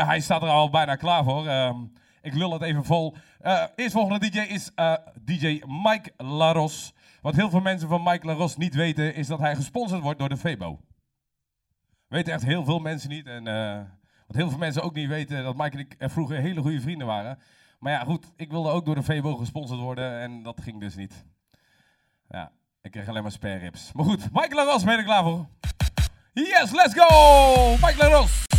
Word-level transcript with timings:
Eh, 0.00 0.06
hij 0.06 0.20
staat 0.20 0.42
er 0.42 0.48
al 0.48 0.70
bijna 0.70 0.96
klaar 0.96 1.24
voor. 1.24 1.46
Ehm, 1.46 1.76
ik 2.22 2.34
lul 2.34 2.52
het 2.52 2.62
even 2.62 2.84
vol. 2.84 3.16
Uh, 3.42 3.64
eerstvolgende 3.76 4.30
DJ 4.30 4.38
is 4.38 4.70
eh, 4.74 4.94
DJ 5.20 5.62
Mike 5.66 6.12
Laros. 6.16 6.94
Wat 7.20 7.34
heel 7.34 7.50
veel 7.50 7.60
mensen 7.60 7.88
van 7.88 8.02
Mike 8.02 8.26
Laros 8.26 8.56
niet 8.56 8.74
weten, 8.74 9.14
is 9.14 9.26
dat 9.26 9.38
hij 9.38 9.56
gesponsord 9.56 10.02
wordt 10.02 10.18
door 10.18 10.28
de 10.28 10.36
Febo. 10.36 10.80
Weten 12.08 12.32
echt 12.32 12.44
heel 12.44 12.64
veel 12.64 12.78
mensen 12.78 13.10
niet. 13.10 13.26
En 13.26 13.44
wat 14.26 14.36
heel 14.36 14.48
veel 14.48 14.58
mensen 14.58 14.82
ook 14.82 14.94
niet 14.94 15.08
weten, 15.08 15.44
dat 15.44 15.56
Mike 15.56 15.76
en 15.76 15.78
ik 15.78 15.96
vroeger 15.98 16.36
hele 16.36 16.60
goede 16.60 16.80
vrienden 16.80 17.06
waren. 17.06 17.38
Maar 17.78 17.92
ja, 17.92 18.04
goed, 18.04 18.32
ik 18.36 18.50
wilde 18.50 18.70
ook 18.70 18.84
door 18.84 18.94
de 18.94 19.02
Febo 19.02 19.36
gesponsord 19.36 19.80
worden 19.80 20.20
en 20.20 20.42
dat 20.42 20.60
ging 20.62 20.80
dus 20.80 20.94
niet. 20.94 21.24
Ja, 22.28 22.52
ik 22.82 22.90
kreeg 22.90 23.08
alleen 23.08 23.22
maar 23.22 23.32
spare 23.32 23.58
rips. 23.58 23.92
Maar 23.92 24.04
goed, 24.04 24.32
Mike 24.32 24.54
Laros, 24.54 24.84
ben 24.84 24.92
je 24.92 24.98
er 24.98 25.04
klaar 25.04 25.22
voor? 25.22 25.46
Yes, 26.32 26.70
let's 26.70 26.94
go! 26.94 27.70
Mike 27.86 27.96
Laros! 27.96 28.49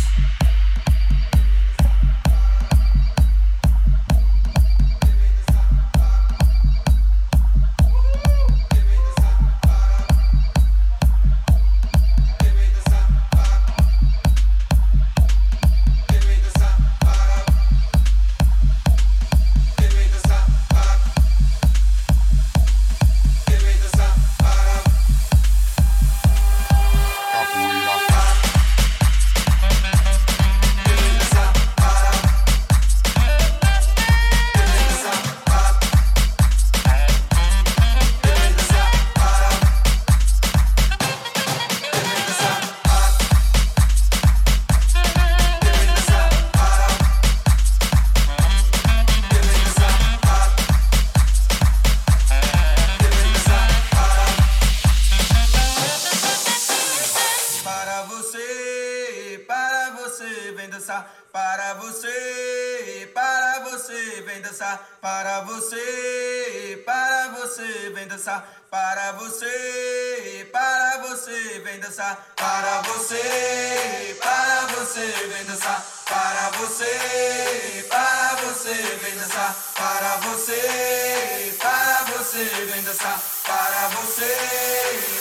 dançar 60.92 61.14
para 61.32 61.74
você, 61.74 63.10
para 63.14 63.60
você, 63.70 64.22
vem 64.26 64.42
dançar 64.42 64.78
para 65.00 65.40
você, 65.40 66.82
para 66.84 67.28
você, 67.28 67.90
vem 67.94 68.06
dançar 68.06 68.46
para 68.70 69.12
você, 69.12 70.48
para 70.52 70.98
você, 71.08 71.60
vem 71.60 71.80
dançar 71.80 72.34
para 72.36 72.82
você, 72.82 74.18
para 74.20 74.66
você, 74.74 75.12
vem 75.32 75.44
dançar 75.46 75.82
para 76.04 76.50
você, 76.58 77.86
para 77.88 78.36
você, 78.44 78.74
vem 79.02 79.16
dançar 79.16 79.56
para 79.74 80.16
você, 80.18 81.56
para 81.58 82.04
você, 82.12 82.44
vem 82.44 82.82
dançar 82.82 83.22
para 83.44 83.88
você, 83.88 84.36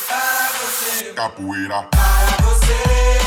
para 0.07 0.49
você, 0.59 1.13
capoeira 1.13 1.83
para 1.83 2.45
você. 2.45 3.20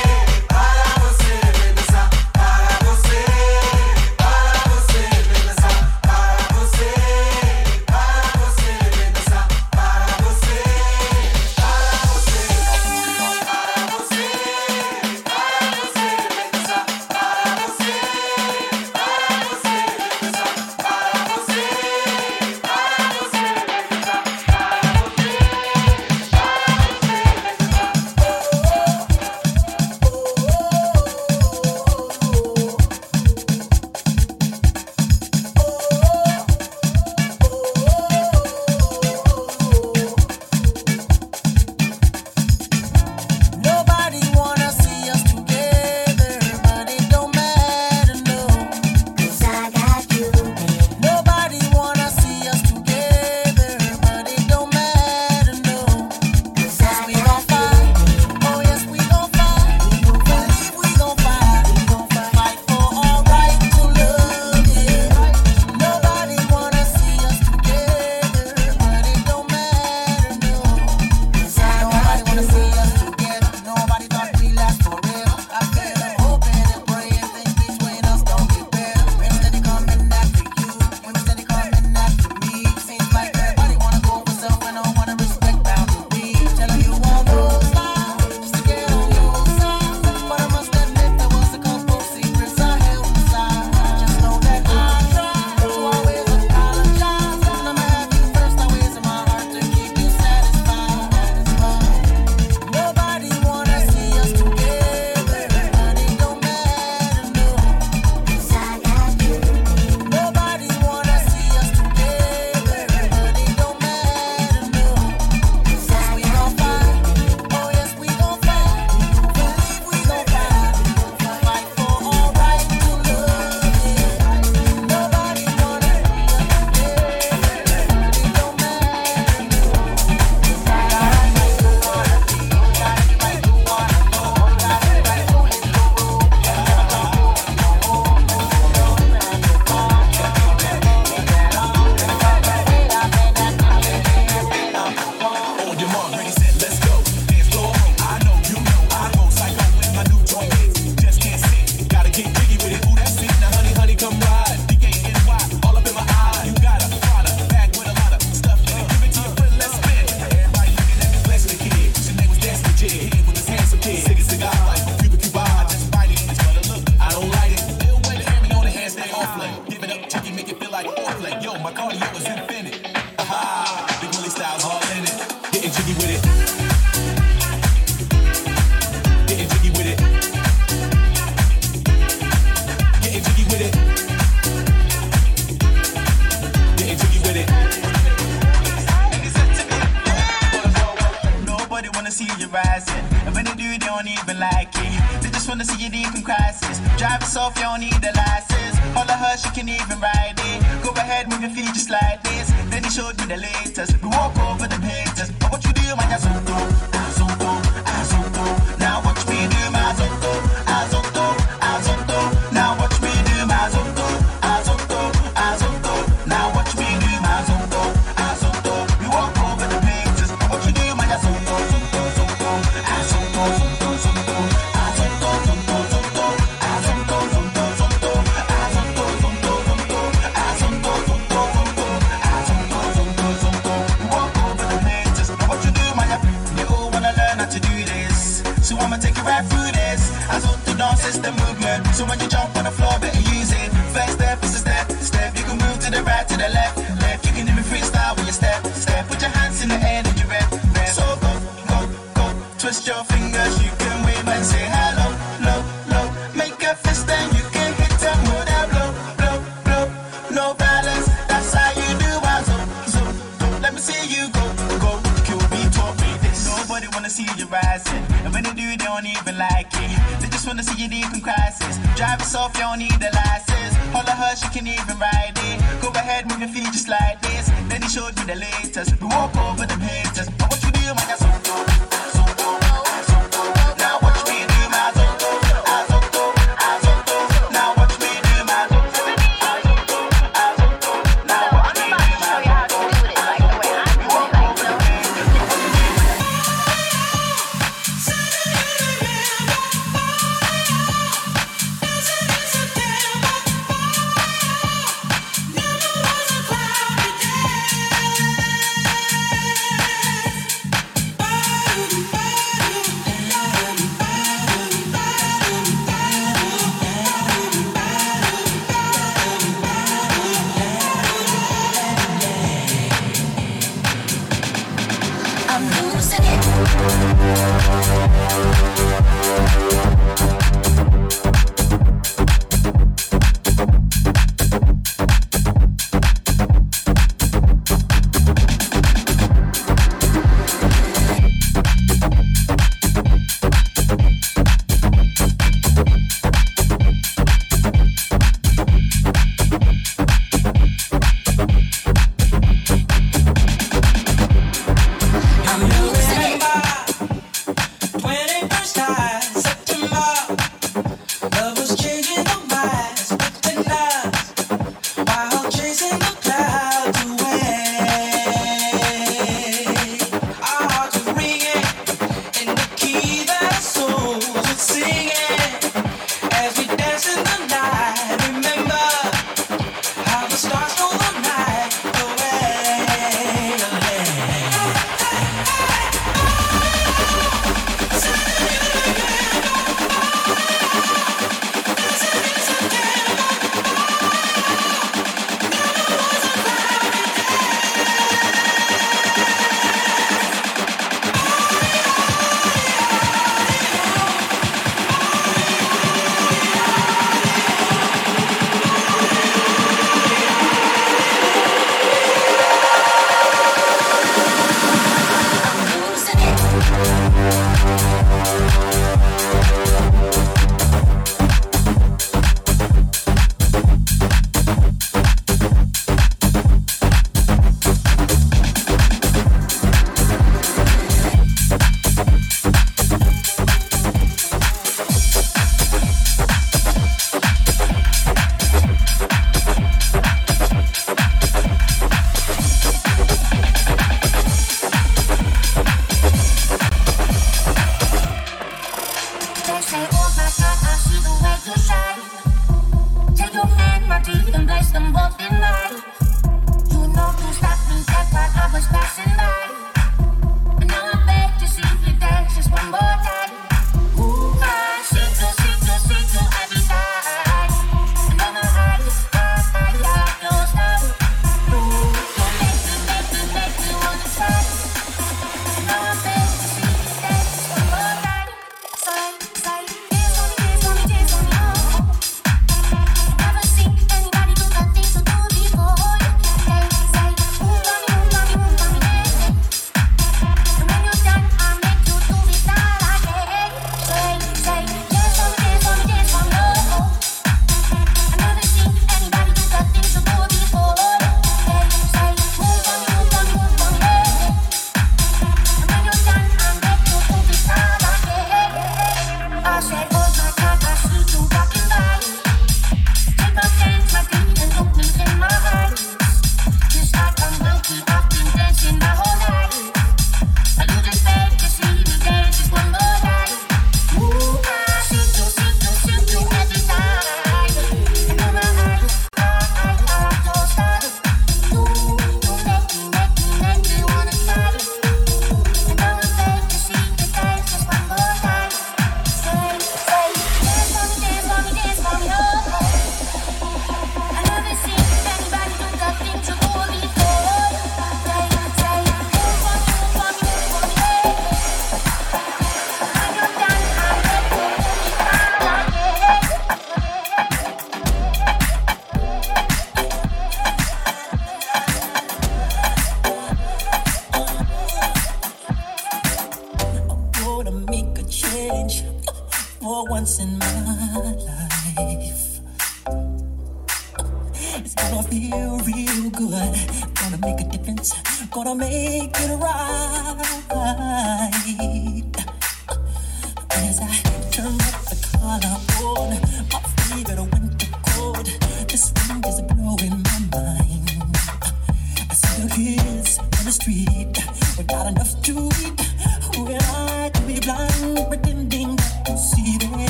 crisis. 192.74 192.94
And 193.26 193.34
when 193.34 193.44
they 193.44 193.54
do, 193.54 193.68
they 193.70 193.78
don't 193.78 194.06
even 194.06 194.38
like 194.38 194.72
it. 194.74 195.22
They 195.22 195.30
just 195.30 195.48
wanna 195.48 195.64
see 195.64 195.82
you 195.82 195.90
deep 195.90 196.14
in 196.14 196.22
crisis. 196.22 196.80
Drive 196.98 197.22
us 197.22 197.36
off, 197.36 197.56
you 197.56 197.62
don't 197.62 197.80
need 197.80 198.00
the 198.02 198.12
license. 198.16 198.76
All 198.96 199.08
of 199.14 199.18
her, 199.24 199.36
she 199.36 199.50
can 199.50 199.68
even 199.68 200.00
ride 200.00 200.38
it. 200.50 200.58
Go 200.82 200.90
ahead, 200.92 201.28
move 201.30 201.42
your 201.42 201.50
feet 201.50 201.72
just 201.74 201.90
like 201.90 202.22
this. 202.24 202.50
Then 202.70 202.82
he 202.84 202.90
showed 202.90 203.16
me 203.18 203.26
the 203.26 203.36
latest. 203.36 204.02
We 204.02 204.08
walk 204.08 204.36
over 204.38 204.66
the 204.66 204.80
haters. 204.80 205.30
But 205.38 205.52
what 205.52 205.64
you 205.64 205.72
do, 205.72 205.86
man, 205.96 206.08
that's 206.10 206.24
what 206.26 206.93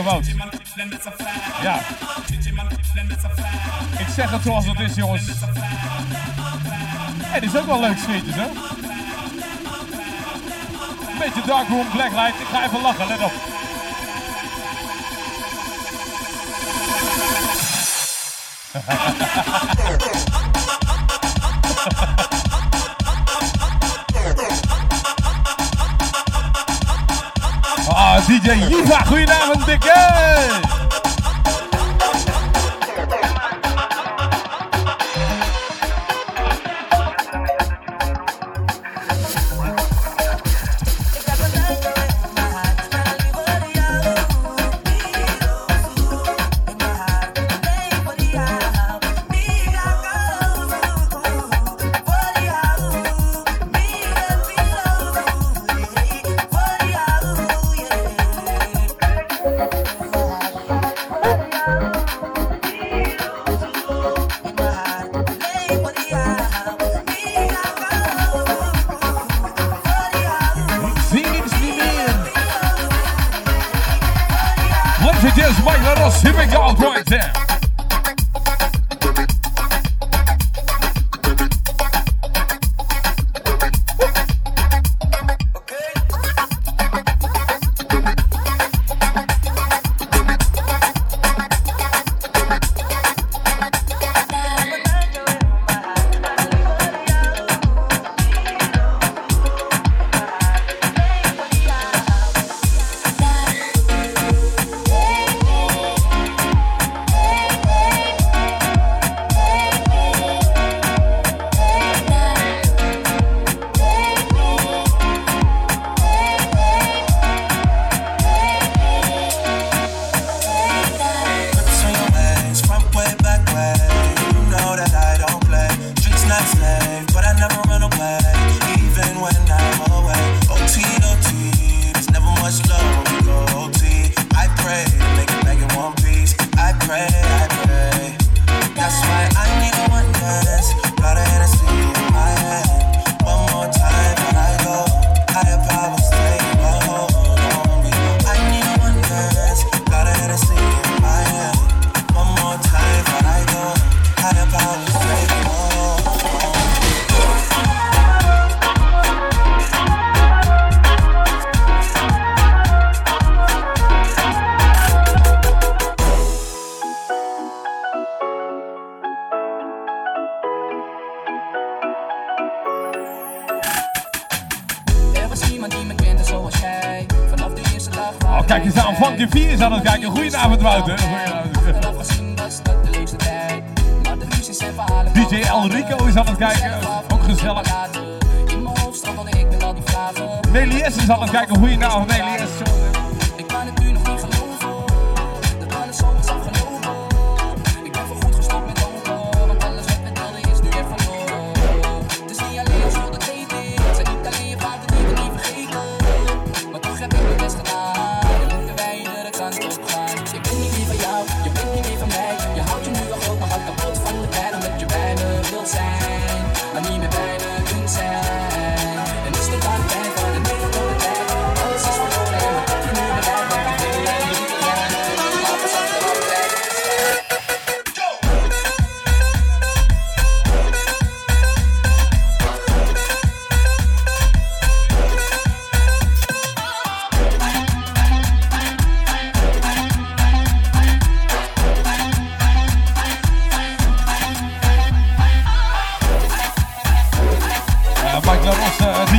Wout. 0.00 0.26
Ja. 1.62 1.78
Ik 3.98 4.06
zeg 4.14 4.30
het 4.30 4.42
zoals 4.42 4.66
het 4.66 4.80
is, 4.80 4.94
jongens. 4.94 5.26
Het 7.22 7.42
is 7.42 7.56
ook 7.56 7.66
wel 7.66 7.80
leuk 7.80 7.98
schietjes, 7.98 8.34
hè? 8.34 8.46
Een 11.12 11.18
beetje 11.18 11.42
darkroom, 11.46 11.90
blacklight. 11.90 12.40
Ik 12.40 12.46
ga 12.46 12.64
even 12.64 12.80
lachen, 12.80 13.06
let 13.06 13.22
op. 13.22 13.32
DJ 28.32 28.48
Yiva, 28.68 29.04
goedenavond, 29.08 29.64
dikke! 29.66 30.81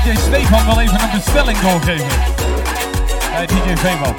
DJ 0.04 0.16
Stefan 0.16 0.66
wel 0.66 0.80
even 0.80 1.02
een 1.02 1.12
bestelling 1.12 1.60
doorgeven. 1.60 2.08
Bij 3.32 3.46
DJ 3.46 3.76
Veeman. 3.76 4.16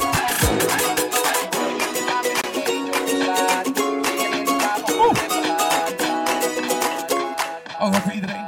Oh, 7.81 7.95
voor 8.03 8.13
iedereen. 8.13 8.45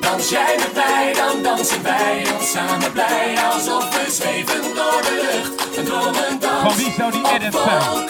Dans 0.00 0.28
jij 0.28 0.54
met 0.58 0.74
mij, 0.74 1.12
dan 1.14 1.42
dansen 1.42 1.82
wij 1.82 2.26
ons 2.38 2.50
samen 2.50 2.92
blij. 2.92 3.38
Alsof 3.52 3.88
we 3.90 4.10
zweven 4.10 4.62
door 4.62 5.02
de 5.02 5.30
lucht. 5.32 5.76
Een 5.76 5.84
dromend 5.84 6.42
dans. 6.42 6.60
Van 6.62 6.76
wie 6.76 6.92
zou 6.96 7.12
die 7.12 7.32
edit 7.34 7.54
zijn? 7.64 8.08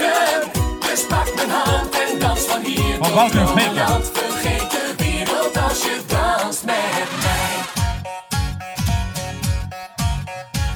Dus 0.80 1.06
pak 1.06 1.34
mijn 1.34 1.50
hand 1.50 1.98
en 1.98 2.18
dans 2.18 2.40
van 2.40 2.62
hier. 2.62 2.96
Van 2.98 3.12
Wouter 3.12 3.48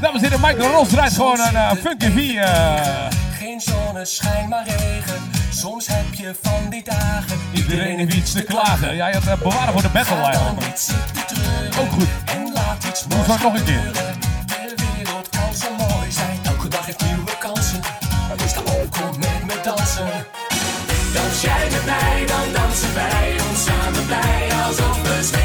Dames 0.01 0.23
en 0.23 0.29
heren, 0.29 0.41
Michael 0.41 0.73
Ros 0.73 0.89
draait 0.89 1.13
gewoon 1.13 1.41
een 1.41 1.53
uh, 1.53 1.71
funky 1.73 2.11
Vier. 2.11 2.43
Uh. 2.43 3.07
Geen 3.39 3.61
zonneschijn, 3.61 4.49
maar 4.49 4.67
regen. 4.67 5.31
Soms 5.53 5.87
heb 5.87 6.15
je 6.15 6.35
van 6.43 6.71
die 6.71 6.85
dagen. 6.85 7.39
Iedereen 7.55 7.99
heeft 7.99 8.15
iets 8.15 8.33
te 8.33 8.43
klagen. 8.43 8.97
Ja, 8.97 9.07
hebt 9.11 9.27
eh, 9.27 9.35
bewaren 9.43 9.73
voor 9.73 9.83
de 9.83 9.89
battle 9.89 10.17
line. 10.17 10.39
Ook 11.81 11.91
goed. 11.91 12.09
En 12.25 12.53
laat 12.55 12.85
iets 12.85 13.05
het 13.09 13.43
nog 13.43 13.55
een 13.55 13.65
keer. 13.65 13.93
De 14.47 14.75
wereld 14.95 15.29
kan 15.29 15.55
zo 15.55 15.69
mooi 15.79 16.11
zijn. 16.11 16.39
Elke 16.43 16.69
dag 16.69 16.87
heeft 16.87 17.05
nieuwe 17.05 17.39
kansen. 17.39 17.81
Maar 18.29 18.45
is 18.45 18.55
dan 18.55 18.65
ook 18.67 19.17
met 19.19 19.45
me 19.47 19.61
dansen. 19.63 20.07
Dans 21.15 21.41
jij 21.41 21.69
met 21.71 21.85
mij, 21.85 22.25
dan 22.27 22.53
dansen 22.53 22.95
wij 22.95 23.37
ons 23.51 23.65
samen 23.65 24.07
blij. 24.07 24.49
Alsof 24.67 25.03
we 25.03 25.38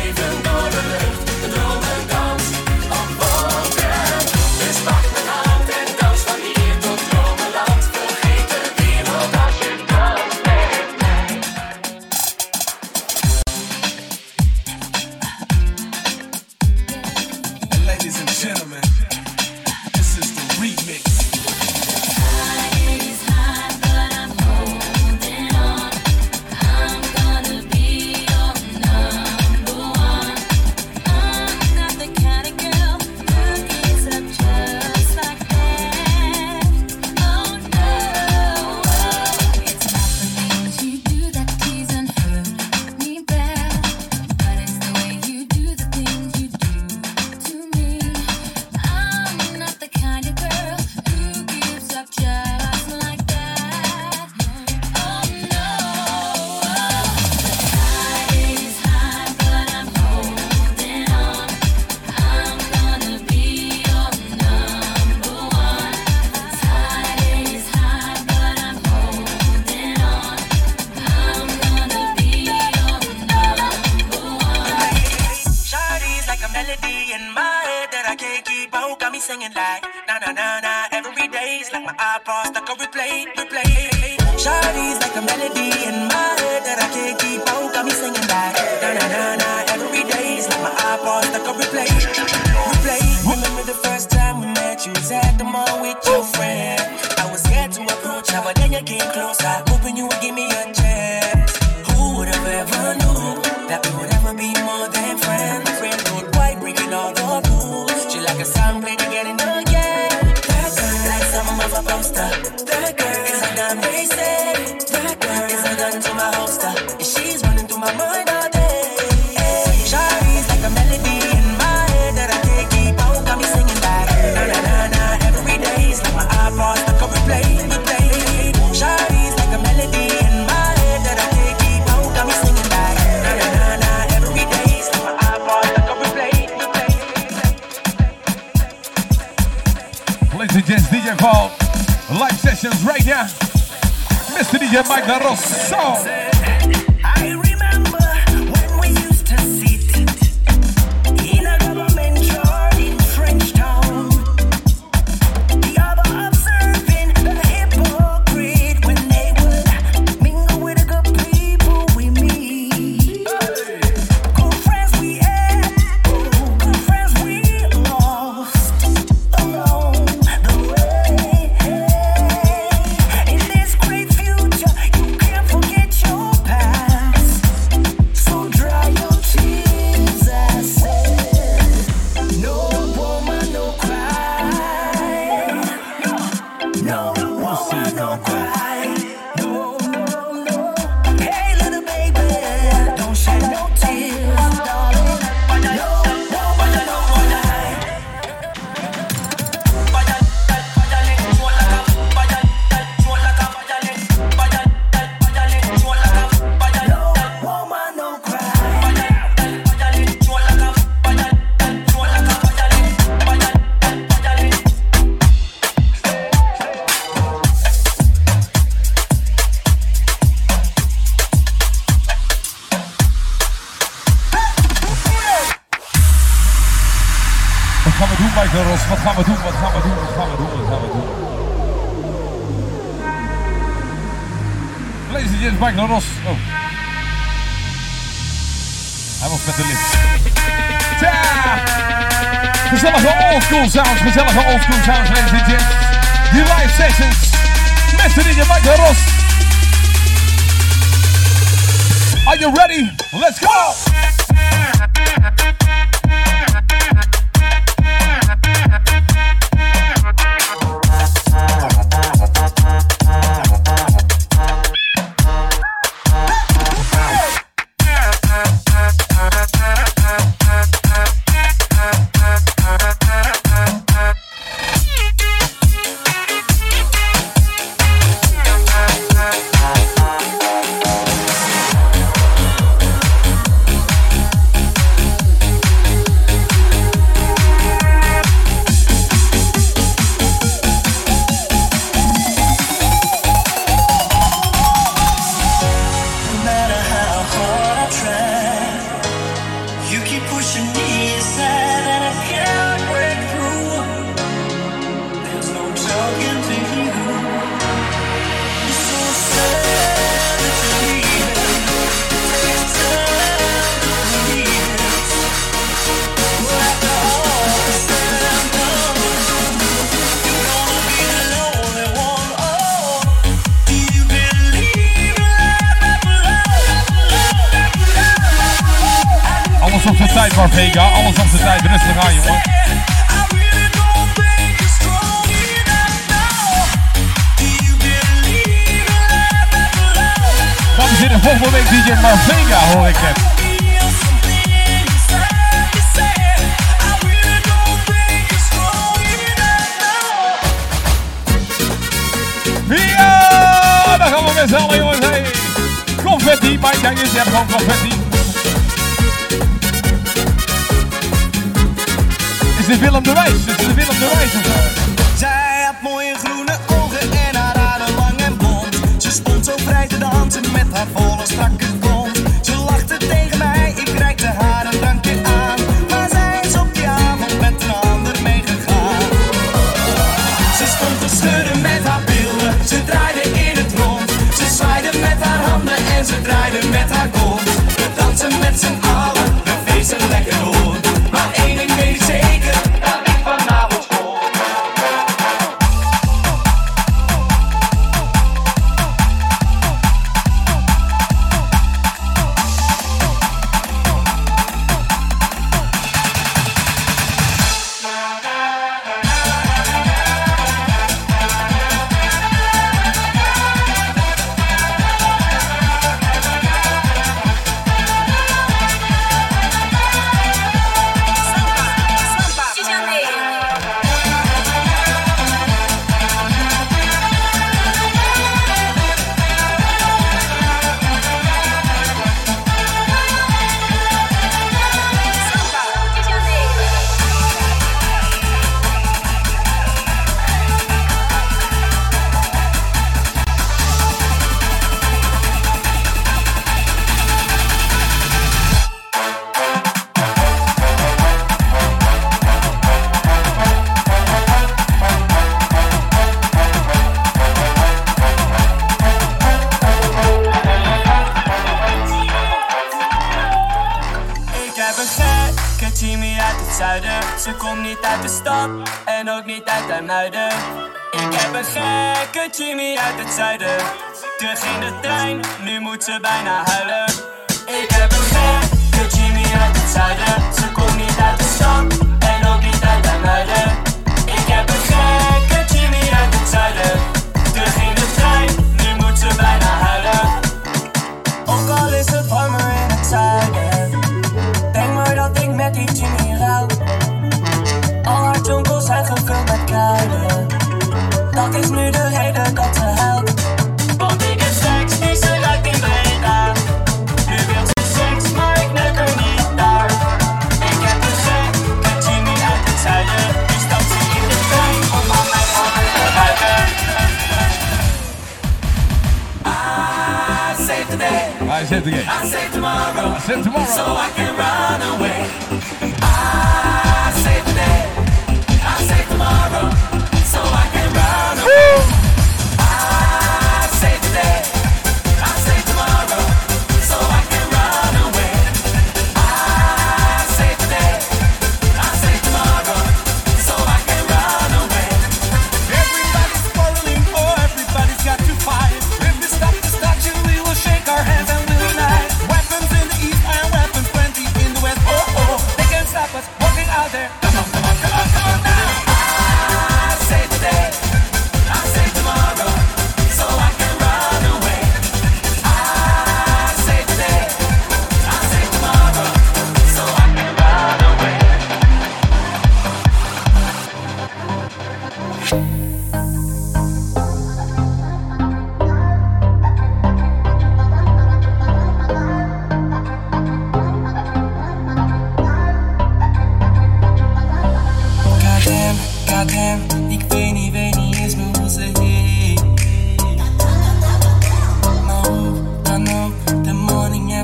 Save 522.06 522.34
tomorrow. 522.34 523.00
Save 523.00 523.24
tomorrow. 523.24 523.46
So 523.46 523.64
I 523.64 523.90
can 523.96 524.13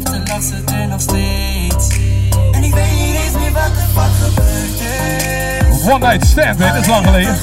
de 0.06 0.18
nacht 0.18 0.72
er 0.72 0.88
nog 0.88 1.02
steeds. 1.02 1.88
En 2.52 2.64
ik 2.64 2.74
weet 2.74 2.92
niet 2.92 3.16
eens 3.24 3.34
meer 3.34 3.52
wat 3.52 3.64
er 3.64 3.94
wat 3.94 4.10
gebeurd 4.24 4.82
is. 5.72 5.88
One 5.88 6.08
Night 6.08 6.28
Stand. 6.28 6.60
Dat 6.60 6.76
is 6.76 6.88
lang 6.88 7.06
geleden. 7.06 7.38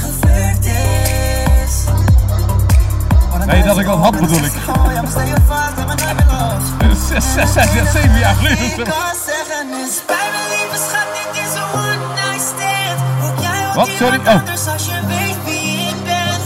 Nee, 3.46 3.62
dat 3.62 3.78
ik 3.78 3.86
al 3.86 3.96
had 3.98 4.20
bedoel 4.20 4.44
ik. 4.44 4.52
Eh, 6.78 6.88
zes, 7.08 7.24
zes, 7.34 7.52
zes, 7.52 7.72
zes, 7.72 7.92
zeven 7.92 8.18
jaar 8.18 8.34
geleden. 8.34 8.86
Wat? 13.74 13.88
Sorry? 13.98 14.20
Oh. 14.26 14.40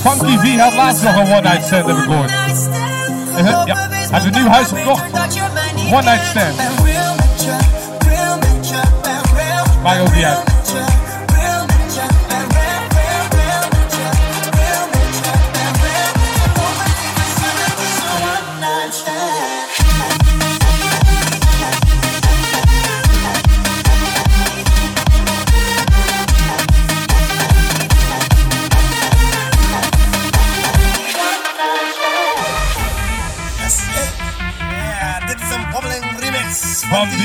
Funky 0.01 0.39
V 0.39 0.59
had 0.59 0.75
laatst 0.75 1.03
nog 1.03 1.17
een 1.17 1.33
one-night 1.33 1.67
stand, 1.67 1.87
heb 1.87 1.97
ik 1.97 2.03
gehoord. 2.03 2.31
Ja, 3.67 3.77
hij 3.77 4.21
heeft 4.21 4.25
een 4.25 4.43
nieuw 4.43 4.51
huis 4.51 4.69
gekocht. 4.69 5.03
One 5.91 6.05
night 6.05 6.23
stand. 6.31 6.57
Michael 9.83 10.07
Diaz. 10.15 10.50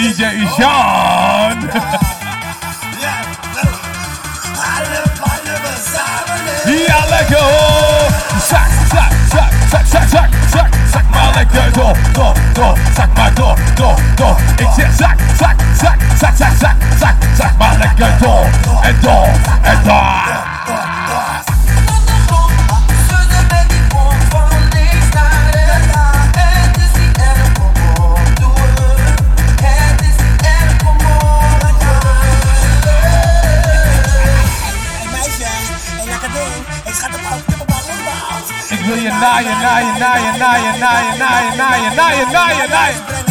DJ 0.05 0.45
Sean. 0.53 1.57
Yeah, 6.67 7.05
let 7.09 7.25
go. 7.25 7.41
Suck, 8.37 8.69
suck, 8.85 9.11
suck, 9.33 9.51
suck, 9.65 9.85
suck, 9.87 10.07
suck, 10.07 10.29
suck, 10.53 10.69
suck 10.93 11.09
my 11.09 11.33
leg, 11.33 11.49
door, 11.73 11.95
door, 12.13 12.35
door, 12.53 12.77
suck 12.93 13.09
my 13.17 13.33
door, 13.33 13.55
door, 13.75 13.97
door. 14.15 14.37
It's 14.59 14.77
it, 14.77 14.93
suck, 14.93 15.17
suck, 15.41 15.59
suck, 15.73 15.99
suck, 16.21 16.35
suck, 16.37 16.53
suck, 16.53 16.77
suck, 17.01 17.23
suck 17.33 17.57
my 17.57 17.75
leg, 17.79 17.97
door, 18.21 18.45
and 18.85 19.01
door, 19.01 19.25
and 19.65 19.85
door. 19.85 20.54
naya, 40.15 40.31
naya, 40.37 40.71
naya, 40.77 41.17
naya, 41.17 41.55
naya, 41.55 41.89
naya, 41.95 42.25
naya, 42.25 42.25
naya, 42.31 42.67
naya, 42.67 43.24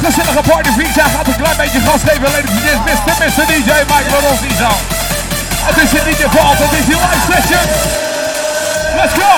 Dus 0.00 0.14
Gezellige 0.14 0.42
party 0.50 0.70
hij 0.76 1.10
gaat 1.10 1.26
een 1.26 1.36
klein 1.36 1.56
beetje 1.56 1.80
gas 1.80 2.00
geven. 2.06 2.22
Ladies 2.22 2.50
and 2.50 2.60
gentlemen, 2.60 2.84
beste, 2.84 3.22
beste 3.24 3.42
DJ 3.46 3.70
Mike 3.92 4.10
Baron 4.10 4.38
Het 5.68 5.76
is 5.76 5.90
hier 5.90 6.06
niet 6.06 6.16
de 6.16 6.28
valt, 6.30 6.58
het 6.58 6.72
is 6.78 6.84
die 6.84 6.94
live 6.94 7.32
session. 7.32 7.66
Let's 8.96 9.12
go! 9.12 9.32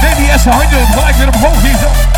DDS, 0.00 0.44
handje 0.44 0.76
gelijk 0.92 1.16
weer 1.16 1.28
omhoog, 1.34 1.62
Isa. 1.62 2.15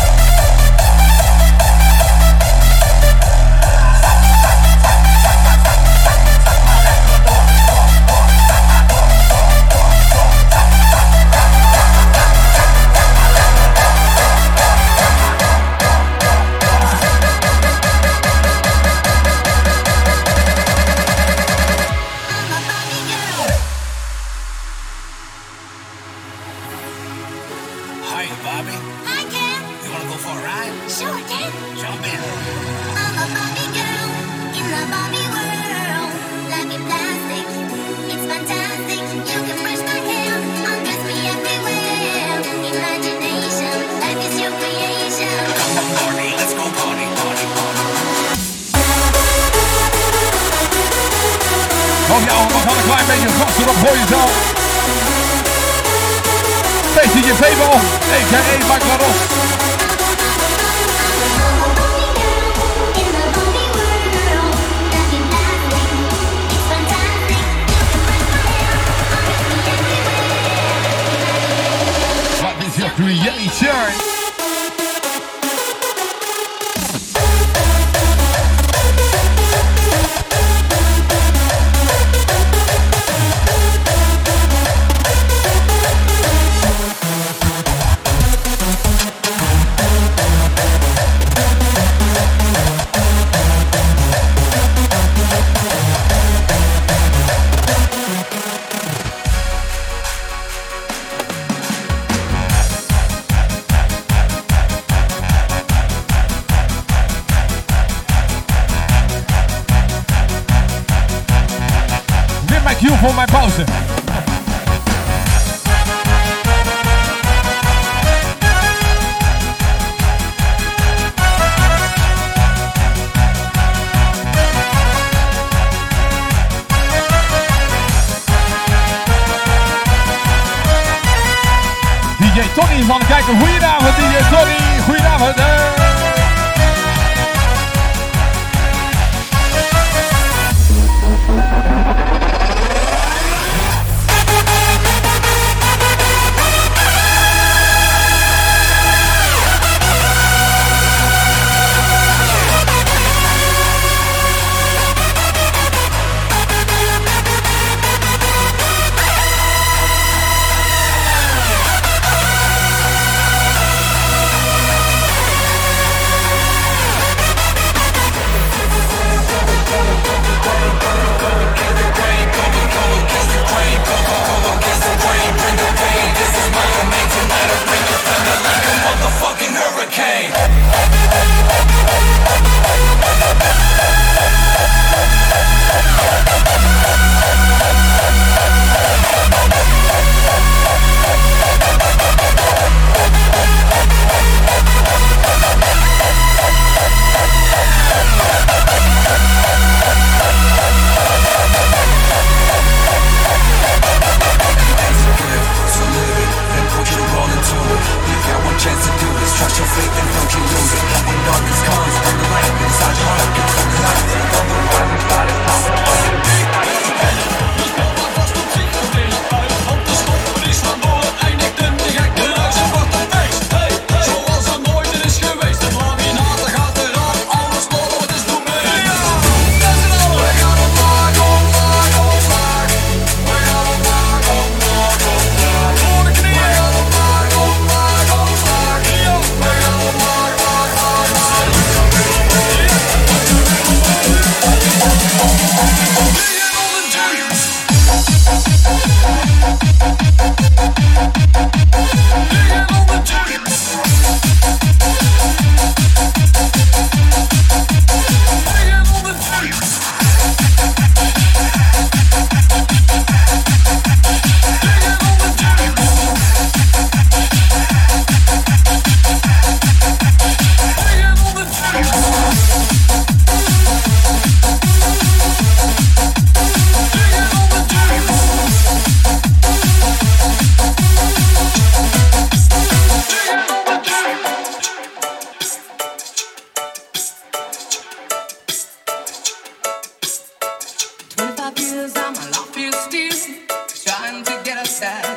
side. 294.79 295.08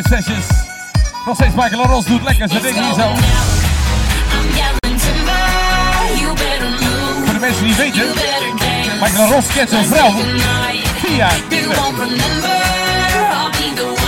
live 0.00 0.22
sessions. 0.22 0.46
Nog 1.26 1.34
steeds 1.34 1.54
Michael 1.54 1.84
Ros 1.84 2.04
doet 2.04 2.22
lekker 2.22 2.48
zijn 2.48 2.62
ding 2.62 2.74
hier 2.74 2.94
zo. 2.94 3.14
Voor 7.24 7.34
de 7.34 7.40
mensen 7.40 7.64
die 7.64 7.74
weten, 7.74 8.06
Michael 9.00 9.32
Ros 9.32 9.46
kent 9.46 9.68
zijn 9.68 9.84
vrouw 9.84 10.14
via 11.06 11.28
Tinder. 11.48 11.76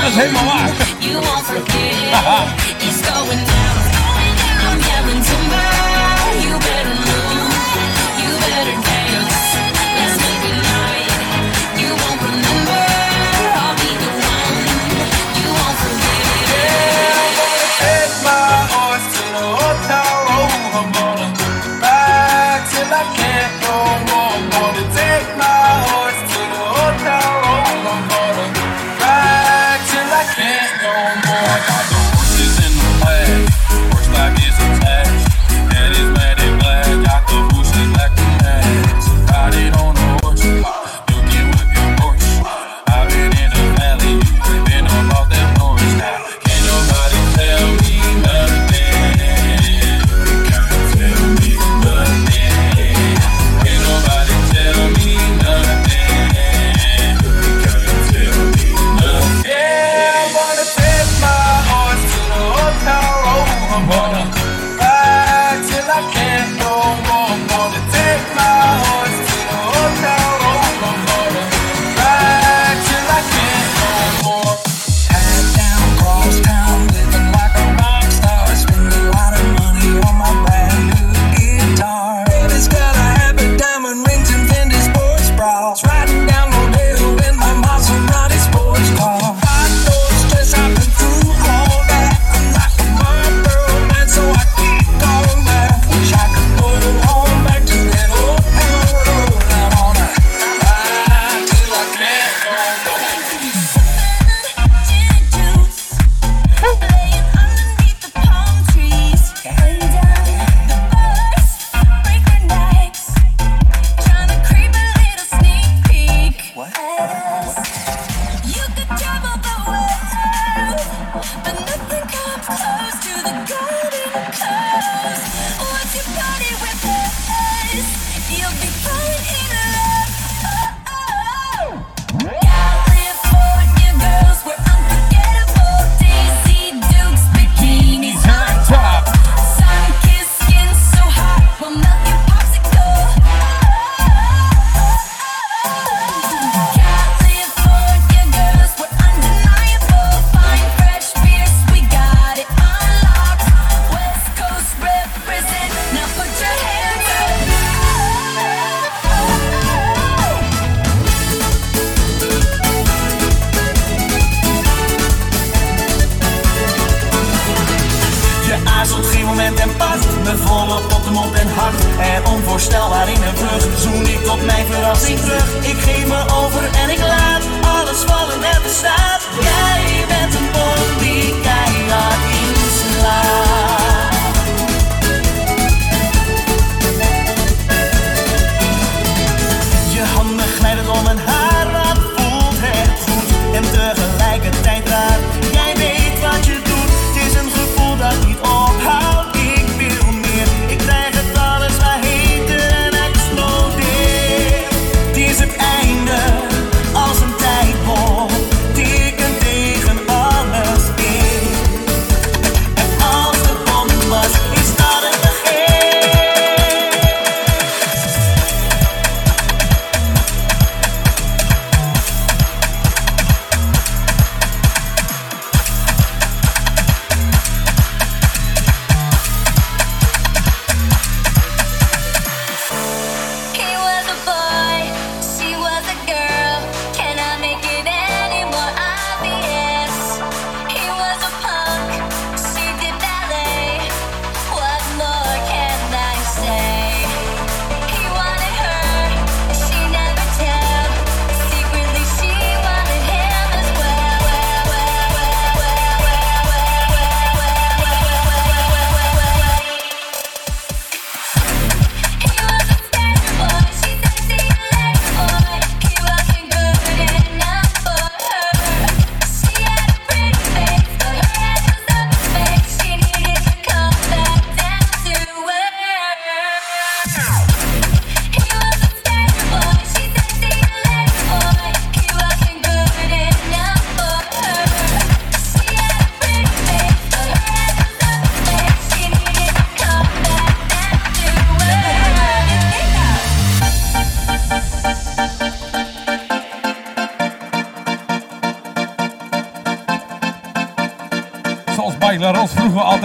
Dat 0.01 0.11
is 0.11 0.14
helemaal 0.14 0.45
waar. 0.45 0.70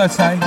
outside. 0.07 0.46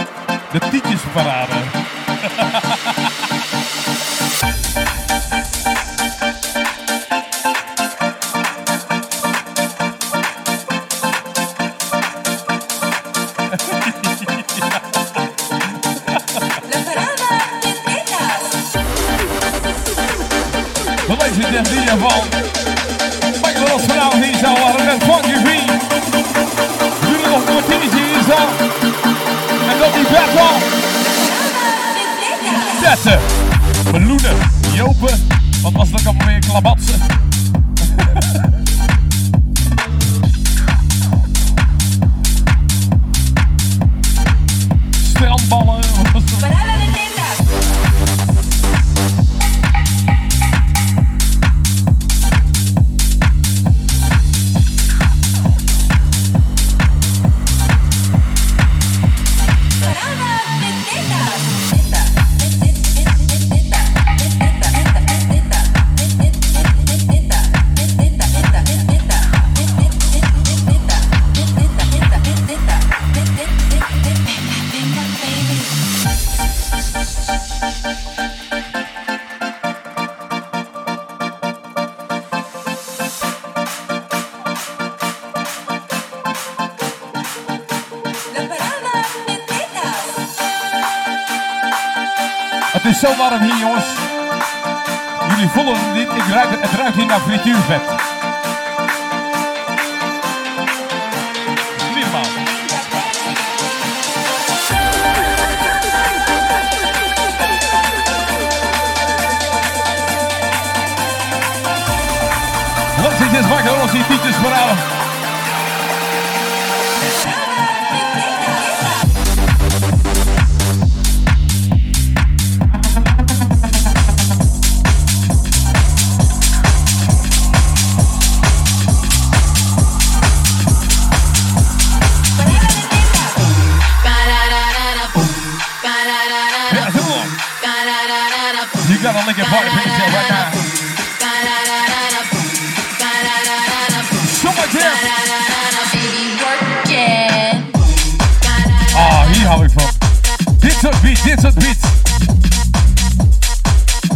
beat, 151.03 151.23
dit 151.25 151.41
soort 151.41 151.55
beat. 151.55 151.77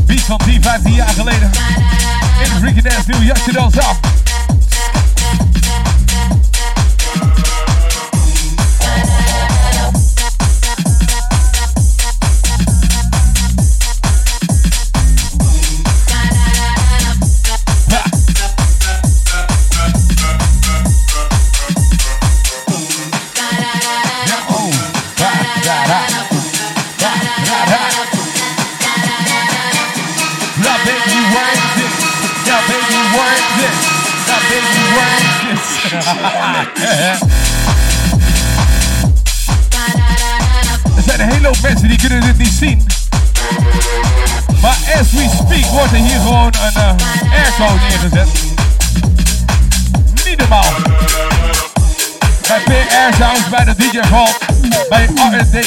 Beat 0.06 0.20
van 0.20 0.38
10, 0.38 0.62
15 0.62 0.92
jaar 0.92 1.08
geleden. 1.08 1.50
In 2.42 2.50
de 2.50 2.56
Freaky 2.58 2.80
Dance, 2.80 3.02
nieuw 3.06 3.22
jasje 3.22 3.52
dan 3.52 3.70
zelf. 3.70 4.23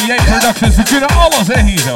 Jij 0.05 0.15
Productions. 0.15 0.75
Ze 0.75 0.83
kunnen 0.83 1.09
alles, 1.09 1.47
hè, 1.47 1.61
hier 1.61 1.79
zo. 1.79 1.95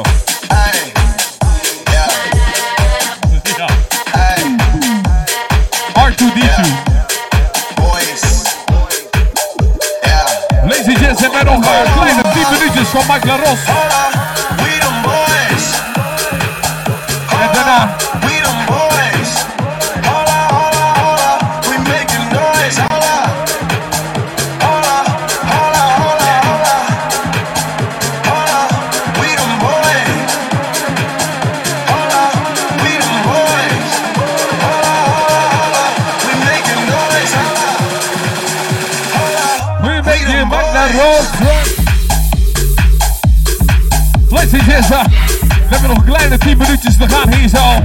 we 47.02 47.08
gaan 47.08 47.34
hier 47.34 47.48
zo. 47.48 47.84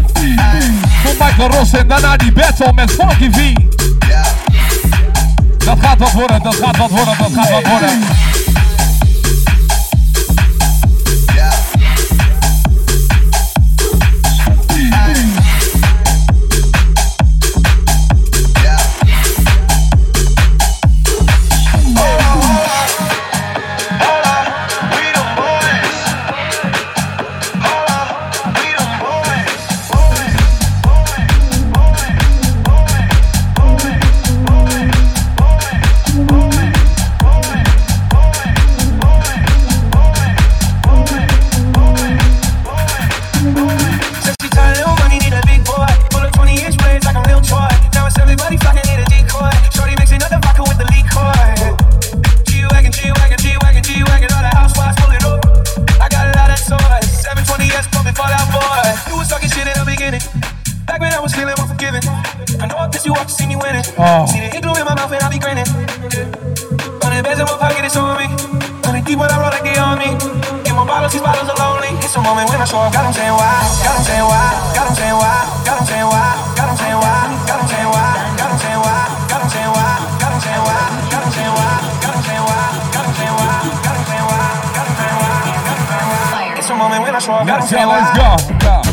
Voor 1.04 1.26
Michael 1.26 1.50
Ross 1.50 1.74
en 1.74 1.88
daarna 1.88 2.18
die 2.18 2.32
battle 2.32 2.74
met 2.74 2.92
Funky 2.92 3.30
V. 3.32 3.54
Dat 5.66 5.78
gaat 5.82 5.98
wat 5.98 6.12
worden, 6.12 6.44
dat 6.44 6.56
gaat 6.56 6.78
wat 6.78 6.90
worden, 6.90 7.18
dat 7.18 7.32
gaat 7.34 7.50
wat 7.50 7.68
worden. 7.68 7.90
moment 72.28 72.50
when 72.50 72.60
I 72.60 72.66
show 72.66 72.80
up, 72.84 72.92
God, 72.92 73.06
I'm 73.08 73.14
saying 73.14 73.32
why. 73.32 73.56
God, 73.88 73.96
I'm 73.96 74.04
saying 74.04 74.28
why. 74.28 74.48
God, 74.76 74.88
I'm 74.88 74.96
saying 75.00 75.16
why. 75.16 75.40
God, 75.64 75.78
I'm 75.80 75.86
saying 75.88 76.08
why. 76.12 76.28
God, 76.60 76.68
I'm 76.68 76.76
saying 76.76 77.00
why. 77.00 77.20
God, 77.48 77.56
I'm 77.56 77.68
saying 77.72 77.92
why. 77.96 78.12
God, 78.36 78.50
I'm 78.52 78.60
saying 78.60 78.82
why. 78.84 79.08
God, 79.32 79.40
I'm 79.40 79.52
saying 79.56 79.72
why. 79.72 79.96
God, 80.28 80.44
I'm 80.44 80.52
saying 80.52 80.64
why. 80.68 80.84
God, 81.08 81.24
I'm 81.24 81.32
saying 81.32 81.56
why. 81.56 81.72
God, 82.04 82.12
I'm 82.12 82.20
saying 82.20 82.44
why. 82.52 82.68
God, 82.92 83.06
I'm 83.08 83.14
saying 83.16 83.36
why. 83.40 83.56
God, 83.78 83.88
I'm 83.88 84.04
saying 84.08 84.28
why. 84.28 84.52
God, 84.76 84.88
I'm 84.88 85.86
saying 85.88 86.08
why. 86.12 86.58
It's 86.60 86.70
a 86.70 86.76
moment 86.76 87.02
when 87.02 87.16
I 87.16 87.20
show 87.20 87.34
up. 87.34 87.48
God, 87.48 87.62
I'm 87.62 87.68
saying 87.68 87.88
why. 87.88 88.12
Let's 88.12 88.84
go. 88.84 88.87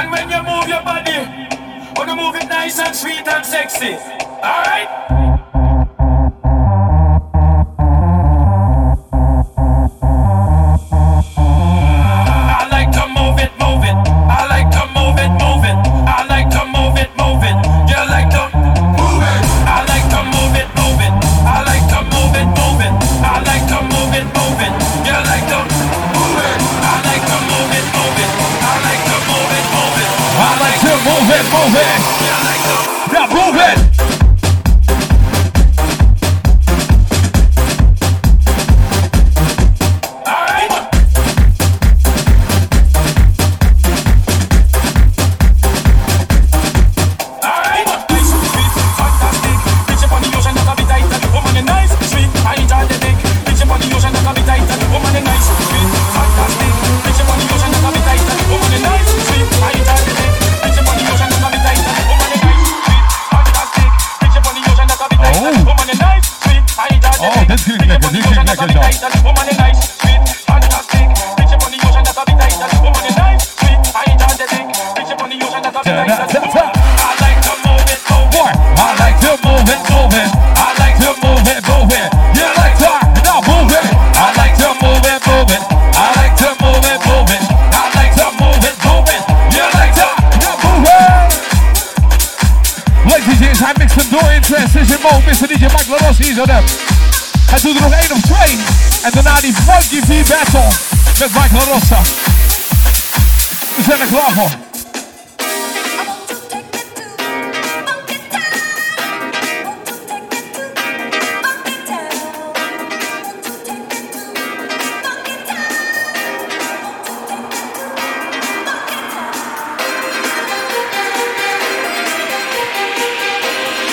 And 0.00 0.10
when 0.10 0.30
you 0.30 0.42
move 0.42 0.66
your 0.66 0.82
body, 0.82 1.18
when 1.94 2.08
you 2.08 2.16
move 2.16 2.34
it 2.34 2.48
nice 2.48 2.78
and 2.78 2.96
sweet 2.96 3.28
and 3.28 3.44
sexy. 3.44 3.96
Alright? 4.42 5.29
Johnny 104.00 104.12
Globo. 104.12 104.46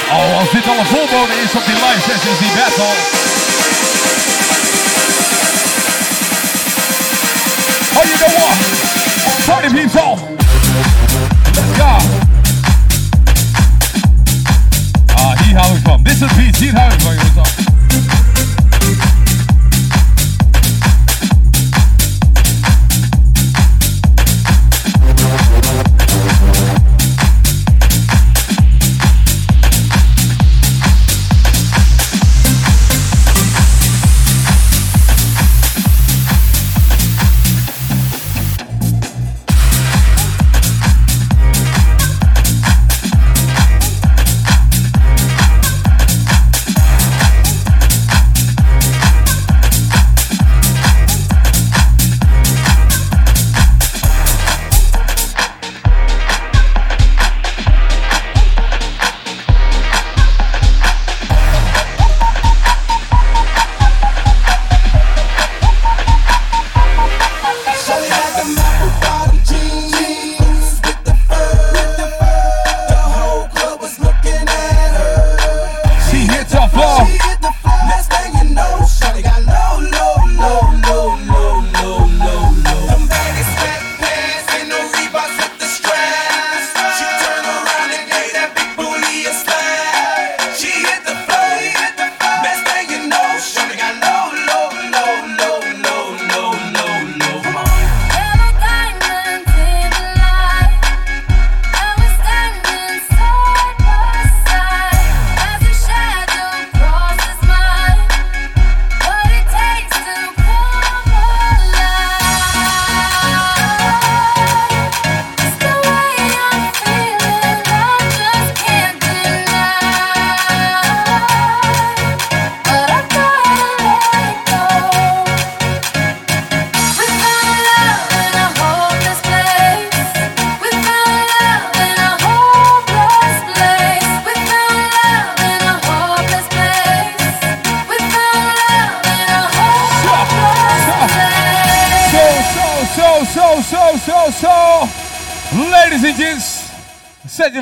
Oh, 0.09 0.39
I'll 0.39 0.45
sit 0.45 0.67
on 0.67 0.79
a 0.79 0.85
full 0.85 1.07
boat 1.07 1.29
battle. 2.55 3.36
him 9.67 9.75
himself. 9.75 10.36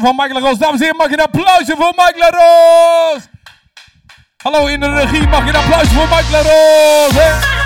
van 0.05 0.15
Michael 0.15 0.39
Roos. 0.39 0.57
Dames 0.57 0.79
en 0.79 0.85
heren, 0.85 0.97
mag 0.97 1.09
je 1.09 1.13
een 1.13 1.23
applausje 1.23 1.75
voor 1.77 1.93
Michael 1.95 2.31
Roos? 2.31 3.21
Hallo 4.43 4.65
in 4.65 4.79
de 4.79 4.93
regie, 4.93 5.27
mag 5.27 5.43
je 5.43 5.49
een 5.49 5.55
applausje 5.55 5.93
voor 5.93 6.07
Michael 6.07 6.43
Roos? 6.43 7.64